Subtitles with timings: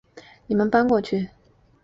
[0.47, 1.29] 你们搬过去